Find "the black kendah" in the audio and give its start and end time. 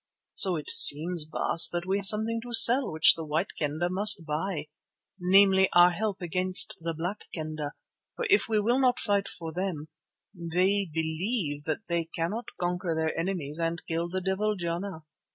6.79-7.73